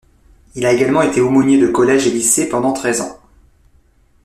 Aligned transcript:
Il 0.55 0.65
a 0.65 0.73
également 0.73 1.03
été 1.03 1.21
aumônier 1.21 1.59
de 1.59 1.67
collèges 1.67 2.07
et 2.07 2.11
lycée 2.11 2.49
pendant 2.49 2.73
treize 2.73 3.01
ans. 3.01 3.19